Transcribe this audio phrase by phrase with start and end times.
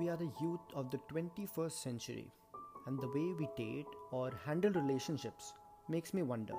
[0.00, 2.32] We are the youth of the 21st century,
[2.86, 5.52] and the way we date or handle relationships
[5.88, 6.54] makes me wonder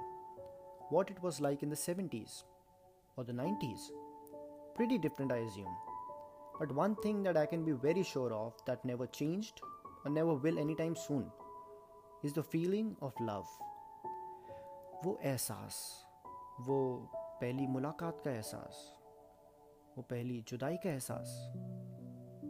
[0.89, 2.43] what it was like in the 70s
[3.15, 3.91] or the 90s.
[4.75, 5.75] Pretty different, I assume.
[6.59, 9.61] But one thing that I can be very sure of that never changed
[10.05, 11.25] or never will anytime soon
[12.23, 13.47] is the feeling of love.
[15.05, 15.75] वो एहसास
[16.67, 16.77] वो
[17.41, 18.77] पहली मुलाकात का एहसास
[19.97, 21.35] वो पहली जुदाई का एहसास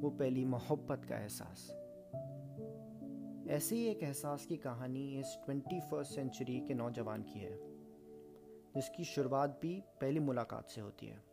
[0.03, 1.71] वो पहली मोहब्बत का एहसास।
[3.51, 7.59] ऐसे ही एक एहसास की कहानी इस ट्वेंटी फ़र्स्ट सेंचुरी के नौजवान की है,
[8.75, 11.25] जिसकी शुरुआत भी पहली मुलाकात से होती है।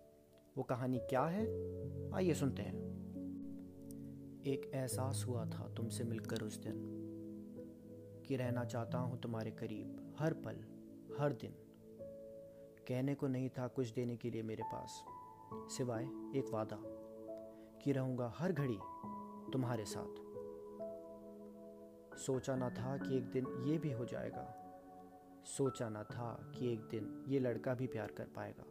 [0.58, 1.46] वो कहानी क्या है?
[2.14, 2.76] आइए सुनते हैं।
[4.46, 6.76] एक एहसास हुआ था तुमसे मिलकर उस दिन,
[8.26, 10.56] कि रहना चाहता हूँ तुम्हारे करीब हर पल,
[11.20, 11.52] हर दिन।
[12.88, 15.04] कहने को नहीं था कुछ देने के लिए मेरे पास,
[15.78, 16.04] सिवाय
[16.36, 16.99] एक वादा।
[17.84, 18.80] कि रहूँगा हर घड़ी
[19.52, 20.30] तुम्हारे साथ।
[22.18, 24.56] सोचा ना था कि एक दिन ये भी हो जाएगा।
[25.46, 28.64] सोचा ना था कि एक दिन ये लड़का भी प्यार कर पाएगा।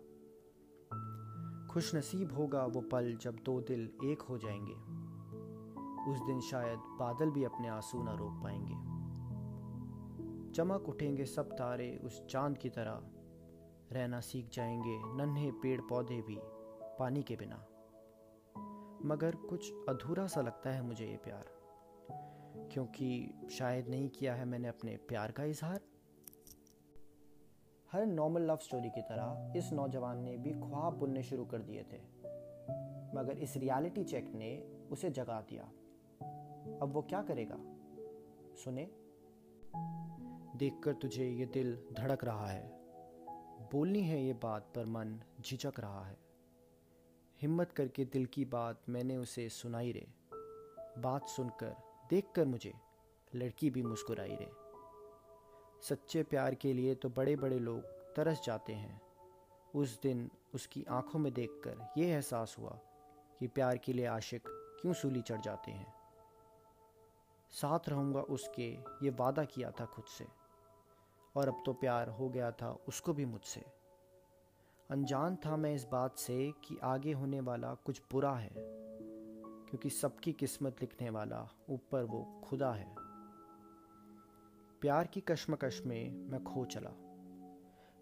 [1.72, 4.74] खुश नसीब होगा वो पल जब दो दिल एक हो जाएँगे।
[6.10, 8.98] उस दिन शायद बादल भी अपने आँसू ना रोक पाएँगे।
[10.52, 13.00] चमक उठेंगे सब तारे उस चाँद की तरह।
[13.92, 16.38] रहना सीख जाएँगे नन्हे पेड़ पौधे भी
[16.98, 17.66] पानी के बिना।
[19.04, 21.58] मगर कुछ अधूरा सा लगता है मुझे ये प्यार।
[22.72, 25.80] क्योंकि शायद नहीं किया है मैंने अपने प्यार का इजहार।
[27.92, 31.82] हर नॉर्मल लव स्टोरी की तरह इस नौजवान ने भी ख्वाब बुनने शुरू कर दिए
[31.82, 31.98] थे।
[33.14, 34.58] मगर इस रियलिटी चेक ने
[34.90, 35.62] उसे जगा दिया।
[36.82, 37.56] अब वो क्या करेगा?
[38.64, 38.90] सुने?
[40.58, 42.68] देखकर तुझे ये दिल धड़क रहा है।
[43.72, 46.27] बोलनी है ये बात पर मन झिझक रहा है।
[47.40, 50.06] हिम्मत करके दिल की बात मैंने उसे सुनाई रे।
[51.00, 51.76] बात सुनकर,
[52.10, 52.74] देखकर मुझे
[53.34, 54.50] लड़की भी मुस्कुराई रे।
[55.82, 57.80] सच्चे प्यार के लिए तो बड़े बड़े लोग
[58.14, 59.02] तरस जाते हैं।
[59.74, 62.70] उस दिन उसकी आँखों में देखकर यह एहसास हुआ
[63.38, 64.42] कि प्यार के लिए आशिक
[64.80, 65.94] क्यों सूली चढ़ जाते हैं।
[67.50, 68.72] साथ रहूँगा उसके,
[69.02, 70.26] ये वादा किया था खुद से।
[71.36, 73.77] और अब तो प्यार हो गया था उसको भी मुझसे।
[74.90, 76.34] अनजान था मैं इस बात से
[76.64, 81.40] कि आगे होने वाला कुछ बुरा है, क्योंकि सबकी किस्मत लिखने वाला
[81.70, 82.86] ऊपर वो खुदा है।
[84.82, 86.90] प्यार की कश्मकश में मैं खो चला।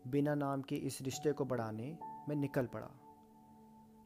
[0.06, 1.96] बिना नाम के इस रिश्ते को बढ़ाने
[2.28, 2.90] मैं निकल पड़ा।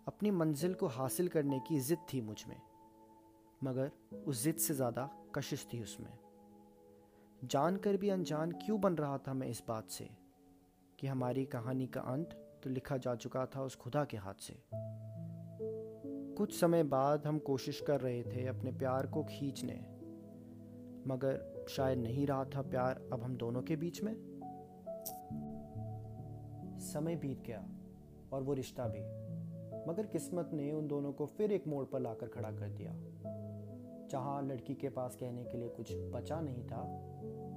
[0.09, 2.61] अपनी मंजिल को हासिल करने की जिद थी मुझमें,
[3.61, 3.91] मगर
[4.27, 6.13] उस जिद से ज़्यादा कशिश थी उसमें।
[7.43, 10.11] जानकर भी अनजान क्यों बन रहा था मैं इस बात से
[10.99, 14.55] कि हमारी कहानी का अंत तो लिखा जा चुका था उस खुदा के हाथ से।
[16.37, 19.75] कुछ समय बाद हम कोशिश कर रहे थे अपने प्यार को खींचने,
[21.07, 24.15] मगर शायद नहीं रहा था प्यार अब हम दोनों के बीच में।
[26.83, 27.65] समय बीत गया
[28.33, 29.01] और वो रिश्ता भी,
[29.91, 32.93] मगर किस्मत ने उन दोनों को फिर एक मोड़ पर लाकर खड़ा कर दिया।
[34.11, 36.83] जहाँ लड़की के पास कहने के लिए कुछ बचा नहीं था,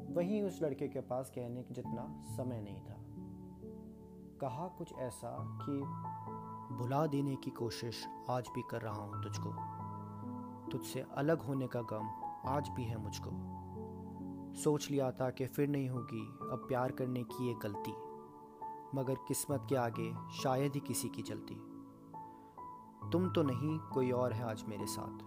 [0.09, 3.02] वहीं उस लड़के के पास कहने के जितना समय नहीं था।
[4.43, 5.71] कहा कुछ ऐसा कि
[6.75, 9.49] भुला देने की कोशिश आज भी कर रहा हूँ तुझको।
[10.71, 12.09] तुझसे अलग होने का गम
[12.49, 13.29] आज भी है मुझको।
[14.61, 17.91] सोच लिया था कि फिर नहीं होगी, अब प्यार करने की ये गलती।
[18.99, 21.55] मगर किस्मत के आगे शायद ही किसी की चलती।
[23.11, 25.17] तुम तो नहीं, कोई और है आज मेरे साथ।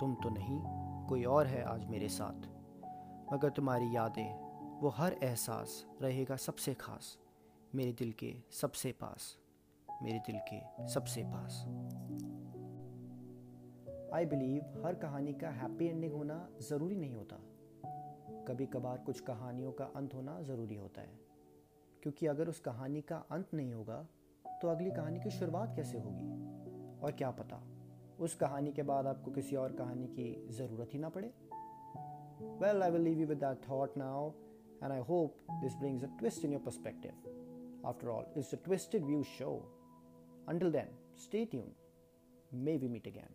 [0.00, 0.62] तुम तो नहीं,
[1.06, 2.46] कोई और है आज मेरे साथ।
[3.34, 4.46] मगर तुम्हारी यादें,
[4.80, 7.18] वो हर एहसास रहेगा सबसे खास।
[7.76, 9.38] मेरे दिल के सबसे पास,
[10.02, 11.64] मेरे दिल के सबसे पास।
[14.14, 17.36] आई बिलीव हर कहानी का हैप्पी एंडिंग होना ज़रूरी नहीं होता।
[18.48, 21.18] कभी कभार कुछ कहानियों का अंत होना ज़रूरी होता है।
[22.02, 24.06] क्योंकि अगर उस कहानी का अंत नहीं होगा
[24.62, 26.30] तो अगली कहानी की शुरुआत कैसे होगी?
[27.00, 27.62] और क्या पता,
[28.20, 31.34] उस कहानी के बाद आपको किसी और कहानी की ज़रूरत ही ना पड़े।
[32.42, 34.30] Well I will leave you with that thought now
[34.82, 37.45] and I hope this brings a twist in your perspective
[37.86, 39.64] after all, it's a Twisted View show.
[40.48, 41.74] Until then, stay tuned.
[42.52, 43.28] May we meet again.